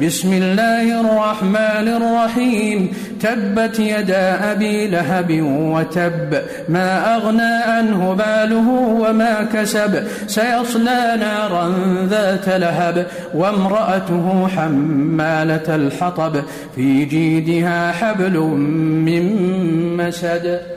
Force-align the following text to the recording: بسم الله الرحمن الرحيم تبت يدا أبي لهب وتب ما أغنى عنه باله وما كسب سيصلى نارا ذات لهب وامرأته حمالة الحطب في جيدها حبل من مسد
بسم 0.00 0.32
الله 0.32 1.00
الرحمن 1.00 1.88
الرحيم 1.88 2.92
تبت 3.20 3.78
يدا 3.78 4.52
أبي 4.52 4.86
لهب 4.86 5.40
وتب 5.42 6.42
ما 6.68 7.16
أغنى 7.16 7.62
عنه 7.64 8.14
باله 8.14 8.68
وما 8.70 9.48
كسب 9.52 10.04
سيصلى 10.26 11.16
نارا 11.20 11.74
ذات 12.06 12.48
لهب 12.48 13.06
وامرأته 13.34 14.48
حمالة 14.56 15.74
الحطب 15.74 16.42
في 16.76 17.04
جيدها 17.04 17.92
حبل 17.92 18.38
من 19.06 19.26
مسد 19.96 20.73